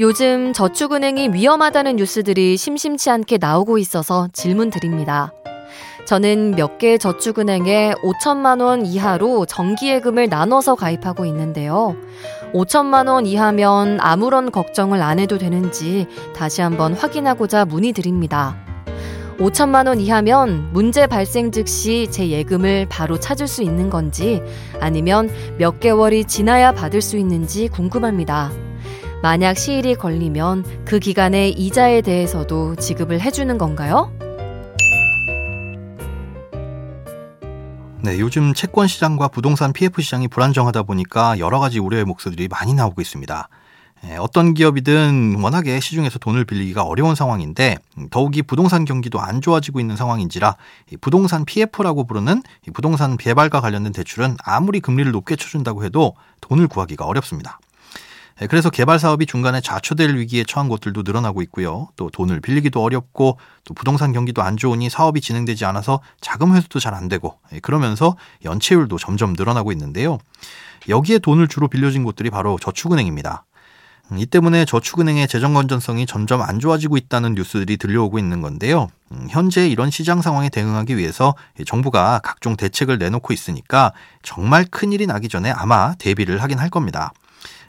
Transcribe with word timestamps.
요즘 0.00 0.52
저축은행이 0.52 1.30
위험하다는 1.32 1.96
뉴스들이 1.96 2.56
심심치 2.56 3.10
않게 3.10 3.38
나오고 3.38 3.78
있어서 3.78 4.28
질문 4.32 4.70
드립니다. 4.70 5.32
저는 6.04 6.54
몇 6.56 6.78
개 6.78 6.98
저축은행에 6.98 7.94
5천만 8.02 8.60
원 8.60 8.84
이하로 8.84 9.46
정기예금을 9.46 10.28
나눠서 10.28 10.74
가입하고 10.74 11.24
있는데요. 11.26 11.96
5천만 12.52 13.08
원 13.08 13.24
이하면 13.24 13.98
아무런 14.00 14.50
걱정을 14.50 15.00
안 15.00 15.18
해도 15.20 15.38
되는지 15.38 16.06
다시 16.34 16.60
한번 16.60 16.94
확인하고자 16.94 17.64
문의드립니다. 17.64 18.56
5천만 19.38 19.86
원 19.86 20.00
이하면 20.00 20.72
문제 20.72 21.06
발생 21.06 21.52
즉시 21.52 22.08
제 22.10 22.28
예금을 22.28 22.86
바로 22.88 23.18
찾을 23.18 23.46
수 23.46 23.62
있는 23.62 23.90
건지 23.90 24.42
아니면 24.80 25.30
몇 25.58 25.80
개월이 25.80 26.24
지나야 26.24 26.72
받을 26.72 27.00
수 27.00 27.16
있는지 27.16 27.68
궁금합니다. 27.68 28.50
만약 29.24 29.56
시일이 29.56 29.94
걸리면 29.94 30.84
그 30.84 30.98
기간의 30.98 31.52
이자에 31.52 32.02
대해서도 32.02 32.76
지급을 32.76 33.22
해주는 33.22 33.56
건가요? 33.56 34.12
네, 38.02 38.20
요즘 38.20 38.52
채권 38.52 38.86
시장과 38.86 39.28
부동산 39.28 39.72
PF 39.72 40.02
시장이 40.02 40.28
불안정하다 40.28 40.82
보니까 40.82 41.38
여러 41.38 41.58
가지 41.58 41.78
우려의 41.78 42.04
목소리들이 42.04 42.48
많이 42.48 42.74
나오고 42.74 43.00
있습니다. 43.00 43.48
예, 44.08 44.16
어떤 44.16 44.52
기업이든 44.52 45.40
워낙에 45.40 45.80
시중에서 45.80 46.18
돈을 46.18 46.44
빌리기가 46.44 46.82
어려운 46.82 47.14
상황인데 47.14 47.78
더욱이 48.10 48.42
부동산 48.42 48.84
경기도 48.84 49.22
안 49.22 49.40
좋아지고 49.40 49.80
있는 49.80 49.96
상황인지라 49.96 50.54
부동산 51.00 51.46
PF라고 51.46 52.04
부르는 52.04 52.42
부동산 52.74 53.16
개발과 53.16 53.62
관련된 53.62 53.94
대출은 53.94 54.36
아무리 54.44 54.80
금리를 54.80 55.10
높게 55.12 55.34
쳐준다고 55.34 55.82
해도 55.82 56.14
돈을 56.42 56.68
구하기가 56.68 57.06
어렵습니다. 57.06 57.58
예, 58.42 58.46
그래서 58.46 58.68
개발 58.68 58.98
사업이 58.98 59.26
중간에 59.26 59.60
좌초될 59.60 60.16
위기에 60.16 60.44
처한 60.44 60.68
곳들도 60.68 61.02
늘어나고 61.02 61.40
있고요. 61.42 61.88
또 61.96 62.10
돈을 62.10 62.40
빌리기도 62.40 62.82
어렵고 62.82 63.38
또 63.64 63.74
부동산 63.74 64.12
경기도 64.12 64.42
안 64.42 64.56
좋으니 64.56 64.90
사업이 64.90 65.20
진행되지 65.20 65.64
않아서 65.66 66.00
자금 66.20 66.54
회수도 66.56 66.80
잘 66.80 66.94
안 66.94 67.08
되고 67.08 67.38
예, 67.52 67.60
그러면서 67.60 68.16
연체율도 68.44 68.98
점점 68.98 69.34
늘어나고 69.36 69.72
있는데요. 69.72 70.18
여기에 70.88 71.18
돈을 71.18 71.48
주로 71.48 71.68
빌려진 71.68 72.04
곳들이 72.04 72.30
바로 72.30 72.58
저축은행입니다. 72.60 73.44
음, 74.12 74.18
이 74.18 74.26
때문에 74.26 74.64
저축은행의 74.64 75.28
재정 75.28 75.54
건전성이 75.54 76.04
점점 76.04 76.42
안 76.42 76.60
좋아지고 76.60 76.96
있다는 76.98 77.34
뉴스들이 77.34 77.78
들려오고 77.78 78.18
있는 78.18 78.42
건데요. 78.42 78.88
음, 79.12 79.26
현재 79.30 79.66
이런 79.66 79.90
시장 79.90 80.20
상황에 80.20 80.50
대응하기 80.50 80.96
위해서 80.96 81.34
정부가 81.66 82.20
각종 82.22 82.56
대책을 82.56 82.98
내놓고 82.98 83.32
있으니까 83.32 83.92
정말 84.22 84.66
큰일이 84.66 85.06
나기 85.06 85.28
전에 85.28 85.50
아마 85.50 85.94
대비를 85.94 86.42
하긴 86.42 86.58
할 86.58 86.68
겁니다. 86.68 87.12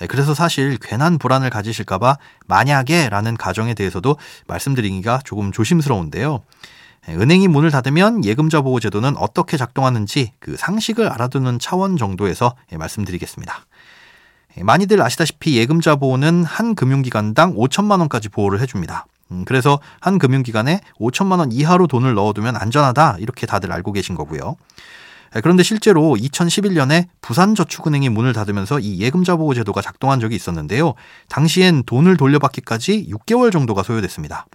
예, 0.00 0.06
그래서 0.06 0.34
사실 0.34 0.78
괜한 0.80 1.18
불안을 1.18 1.50
가지실까봐 1.50 2.18
만약에 2.46 3.08
라는 3.08 3.36
가정에 3.36 3.74
대해서도 3.74 4.16
말씀드리기가 4.46 5.20
조금 5.24 5.52
조심스러운데요. 5.52 6.42
예, 7.08 7.12
은행이 7.14 7.48
문을 7.48 7.70
닫으면 7.70 8.24
예금자 8.24 8.60
보호 8.60 8.80
제도는 8.80 9.16
어떻게 9.16 9.56
작동하는지 9.56 10.32
그 10.38 10.56
상식을 10.56 11.08
알아두는 11.08 11.58
차원 11.58 11.96
정도에서 11.96 12.54
예, 12.72 12.76
말씀드리겠습니다. 12.76 13.66
많이들 14.60 15.00
아시다시피 15.02 15.56
예금자 15.56 15.96
보호는 15.96 16.44
한 16.44 16.74
금융기관당 16.74 17.54
5천만 17.54 18.00
원까지 18.00 18.28
보호를 18.28 18.60
해줍니다. 18.60 19.06
음, 19.30 19.44
그래서 19.44 19.78
한 20.00 20.18
금융기관에 20.18 20.80
5천만 20.98 21.38
원 21.38 21.52
이하로 21.52 21.86
돈을 21.86 22.14
넣어두면 22.14 22.56
안전하다 22.56 23.18
이렇게 23.20 23.46
다들 23.46 23.72
알고 23.72 23.92
계신 23.92 24.14
거고요. 24.14 24.56
예, 25.36 25.40
그런데 25.40 25.62
실제로 25.62 26.16
2011년에 26.18 27.06
부산저축은행이 27.20 28.08
문을 28.08 28.32
닫으면서 28.32 28.80
이 28.80 28.98
예금자 29.00 29.36
보호 29.36 29.54
제도가 29.54 29.82
작동한 29.82 30.20
적이 30.20 30.36
있었는데요. 30.36 30.94
당시엔 31.28 31.84
돈을 31.84 32.16
돌려받기까지 32.16 33.08
6개월 33.10 33.52
정도가 33.52 33.82
소요됐습니다. 33.82 34.46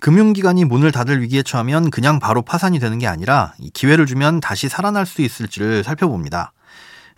금융기관이 0.00 0.64
문을 0.64 0.90
닫을 0.90 1.22
위기에 1.22 1.42
처하면 1.42 1.90
그냥 1.90 2.18
바로 2.18 2.42
파산이 2.42 2.80
되는 2.80 2.98
게 2.98 3.06
아니라 3.06 3.54
기회를 3.72 4.06
주면 4.06 4.40
다시 4.40 4.68
살아날 4.68 5.06
수 5.06 5.22
있을지를 5.22 5.84
살펴봅니다. 5.84 6.52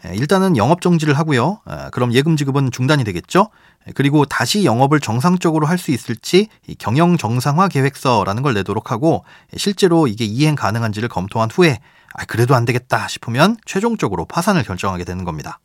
예, 0.06 0.14
일단은 0.14 0.58
영업 0.58 0.82
정지를 0.82 1.14
하고요. 1.14 1.60
예, 1.70 1.88
그럼 1.92 2.12
예금 2.12 2.36
지급은 2.36 2.70
중단이 2.72 3.04
되겠죠. 3.04 3.48
그리고 3.94 4.24
다시 4.24 4.64
영업을 4.64 4.98
정상적으로 5.00 5.66
할 5.66 5.78
수 5.78 5.90
있을지 5.90 6.48
경영 6.78 7.18
정상화 7.18 7.68
계획서라는 7.68 8.42
걸 8.42 8.54
내도록 8.54 8.90
하고 8.90 9.24
실제로 9.56 10.06
이게 10.06 10.24
이행 10.24 10.54
가능한지를 10.54 11.08
검토한 11.10 11.50
후에 11.52 11.80
아, 12.14 12.24
그래도 12.24 12.54
안 12.54 12.64
되겠다 12.64 13.08
싶으면 13.08 13.56
최종적으로 13.66 14.24
파산을 14.24 14.62
결정하게 14.62 15.04
되는 15.04 15.24
겁니다. 15.24 15.58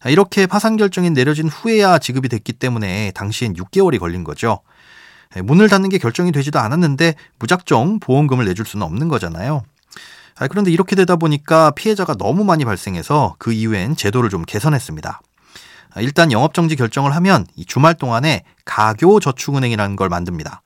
아, 0.00 0.10
이렇게 0.10 0.46
파산 0.46 0.76
결정이 0.76 1.10
내려진 1.10 1.48
후에야 1.48 1.98
지급이 1.98 2.28
됐기 2.28 2.52
때문에 2.54 3.12
당시엔 3.12 3.54
6개월이 3.54 4.00
걸린 4.00 4.24
거죠. 4.24 4.60
예, 5.36 5.40
문을 5.40 5.68
닫는 5.68 5.88
게 5.88 5.98
결정이 5.98 6.32
되지도 6.32 6.58
않았는데 6.58 7.14
무작정 7.38 8.00
보험금을 8.00 8.44
내줄 8.44 8.66
수는 8.66 8.84
없는 8.84 9.08
거잖아요. 9.08 9.62
아, 10.36 10.48
그런데 10.48 10.72
이렇게 10.72 10.96
되다 10.96 11.16
보니까 11.16 11.70
피해자가 11.70 12.14
너무 12.14 12.42
많이 12.42 12.64
발생해서 12.64 13.36
그 13.38 13.52
이후엔 13.52 13.96
제도를 13.96 14.30
좀 14.30 14.42
개선했습니다. 14.42 15.20
일단 15.98 16.32
영업정지 16.32 16.74
결정을 16.74 17.14
하면 17.16 17.46
주말 17.66 17.94
동안에 17.94 18.44
가교저축은행이라는 18.64 19.94
걸 19.94 20.08
만듭니다. 20.08 20.62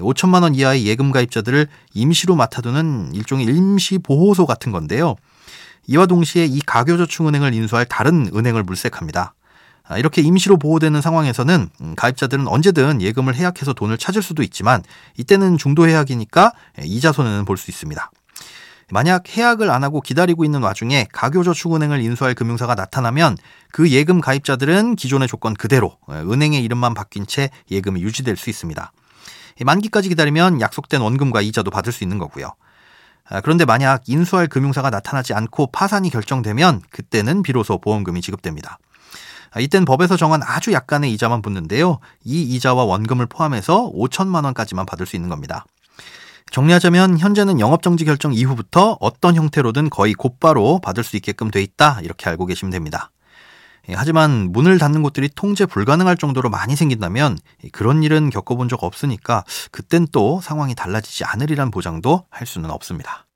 5천만 0.00 0.40
예, 0.40 0.42
원 0.42 0.54
이하의 0.54 0.86
예금 0.86 1.10
가입자들을 1.10 1.68
임시로 1.92 2.36
맡아두는 2.36 3.14
일종의 3.14 3.46
임시 3.46 3.98
보호소 3.98 4.46
같은 4.46 4.72
건데요. 4.72 5.16
이와 5.86 6.06
동시에 6.06 6.46
이 6.46 6.60
가교저축은행을 6.60 7.54
인수할 7.54 7.84
다른 7.84 8.30
은행을 8.34 8.62
물색합니다. 8.62 9.34
아, 9.86 9.98
이렇게 9.98 10.22
임시로 10.22 10.56
보호되는 10.56 11.00
상황에서는 11.02 11.68
음, 11.82 11.94
가입자들은 11.94 12.48
언제든 12.48 13.02
예금을 13.02 13.34
해약해서 13.34 13.74
돈을 13.74 13.98
찾을 13.98 14.22
수도 14.22 14.42
있지만 14.42 14.82
이때는 15.18 15.58
중도 15.58 15.86
해약이니까 15.86 16.52
예, 16.80 16.86
이자 16.86 17.12
손해는 17.12 17.44
볼 17.44 17.58
수 17.58 17.70
있습니다. 17.70 18.10
만약 18.90 19.36
해약을 19.36 19.70
안 19.70 19.82
하고 19.82 20.00
기다리고 20.00 20.44
있는 20.44 20.62
와중에 20.62 21.06
가교저축은행을 21.12 22.00
인수할 22.02 22.34
금융사가 22.34 22.74
나타나면 22.74 23.36
그 23.70 23.90
예금 23.90 24.20
가입자들은 24.20 24.96
기존의 24.96 25.28
조건 25.28 25.54
그대로 25.54 25.98
예, 26.10 26.16
은행의 26.16 26.62
이름만 26.64 26.94
바뀐 26.94 27.26
채 27.26 27.50
예금이 27.70 28.02
유지될 28.02 28.36
수 28.36 28.48
있습니다. 28.48 28.92
만기까지 29.62 30.08
기다리면 30.08 30.60
약속된 30.60 31.00
원금과 31.00 31.42
이자도 31.42 31.70
받을 31.70 31.92
수 31.92 32.02
있는 32.02 32.18
거고요. 32.18 32.52
아, 33.28 33.40
그런데 33.40 33.64
만약 33.64 34.02
인수할 34.06 34.48
금융사가 34.48 34.90
나타나지 34.90 35.34
않고 35.34 35.68
파산이 35.68 36.10
결정되면 36.10 36.82
그때는 36.90 37.42
비로소 37.42 37.78
보험금이 37.78 38.20
지급됩니다. 38.20 38.78
아, 39.52 39.60
이땐 39.60 39.84
법에서 39.84 40.16
정한 40.16 40.42
아주 40.42 40.72
약간의 40.72 41.12
이자만 41.12 41.40
붙는데요. 41.40 42.00
이 42.24 42.42
이자와 42.42 42.84
원금을 42.84 43.26
포함해서 43.26 43.92
5천만 43.92 44.44
원까지만 44.44 44.84
받을 44.84 45.06
수 45.06 45.16
있는 45.16 45.28
겁니다. 45.28 45.64
정리하자면 46.50 47.18
현재는 47.18 47.60
영업정지 47.60 48.04
결정 48.04 48.32
이후부터 48.32 48.98
어떤 49.00 49.34
형태로든 49.34 49.90
거의 49.90 50.14
곧바로 50.14 50.80
받을 50.80 51.02
수 51.02 51.16
있게끔 51.16 51.50
돼 51.50 51.62
있다 51.62 52.00
이렇게 52.02 52.28
알고 52.28 52.46
계시면 52.46 52.70
됩니다. 52.70 53.10
예, 53.88 53.94
하지만 53.94 54.52
문을 54.52 54.78
닫는 54.78 55.02
곳들이 55.02 55.28
통제 55.34 55.66
불가능할 55.66 56.16
정도로 56.16 56.50
많이 56.50 56.76
생긴다면 56.76 57.38
그런 57.72 58.02
일은 58.02 58.30
겪어본 58.30 58.68
적 58.68 58.82
없으니까 58.82 59.44
그땐 59.70 60.06
또 60.12 60.40
상황이 60.42 60.74
달라지지 60.74 61.24
않으리란 61.24 61.70
보장도 61.70 62.26
할 62.30 62.46
수는 62.46 62.70
없습니다. 62.70 63.26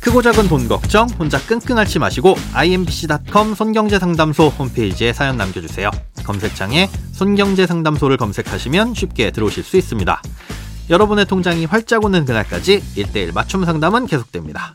크고 0.00 0.20
작은 0.20 0.48
돈 0.48 0.66
걱정 0.66 1.08
혼자 1.10 1.38
끙끙 1.38 1.78
앓지 1.78 2.00
마시고 2.00 2.34
imbc.com 2.54 3.54
손경제상담소 3.54 4.48
홈페이지에 4.48 5.12
사연 5.12 5.36
남겨주세요. 5.36 5.90
검색창에 6.24 6.88
손경제상담소를 7.12 8.16
검색하시면 8.16 8.94
쉽게 8.94 9.30
들어오실 9.30 9.62
수 9.62 9.76
있습니다. 9.76 10.20
여러분의 10.90 11.26
통장이 11.26 11.66
활짝 11.66 12.04
오는 12.04 12.24
그날까지 12.24 12.80
1대1 12.96 13.32
맞춤 13.32 13.64
상담은 13.64 14.06
계속됩니다. 14.06 14.74